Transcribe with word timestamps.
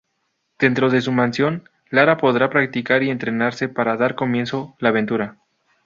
Dentro 0.57 0.89
de 0.89 0.99
su 0.99 1.11
mansión 1.11 1.69
Lara 1.91 2.17
podrá 2.17 2.49
practicar 2.49 3.03
y 3.03 3.11
entrenarse 3.11 3.69
para 3.69 3.97
dar 3.97 4.15
comienzo 4.15 4.75
la 4.79 4.89
aventura. 4.89 5.35